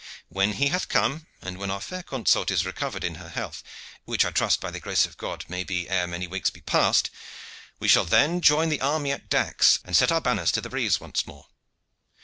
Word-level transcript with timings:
When 0.29 0.53
he 0.53 0.69
hath 0.69 0.87
come, 0.89 1.27
and 1.43 1.59
when 1.59 1.69
our 1.69 1.79
fair 1.79 2.01
consort 2.01 2.49
is 2.49 2.65
recovered 2.65 3.03
in 3.03 3.21
her 3.21 3.29
health, 3.29 3.61
which 4.03 4.25
I 4.25 4.31
trust 4.31 4.59
by 4.59 4.71
the 4.71 4.79
grace 4.79 5.05
of 5.05 5.15
God 5.15 5.45
may 5.47 5.63
be 5.63 5.87
ere 5.87 6.07
many 6.07 6.25
weeks 6.25 6.49
be 6.49 6.61
past, 6.61 7.11
we 7.79 7.87
shall 7.87 8.05
then 8.05 8.41
join 8.41 8.69
the 8.69 8.81
army 8.81 9.11
at 9.11 9.29
Dax, 9.29 9.77
and 9.85 9.95
set 9.95 10.11
our 10.11 10.19
banners 10.19 10.51
to 10.53 10.61
the 10.61 10.71
breeze 10.71 10.99
once 10.99 11.27
more." 11.27 11.49